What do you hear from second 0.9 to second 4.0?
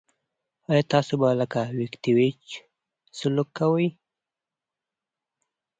تاسو به لکه ویتکیویچ سلوک کوئ.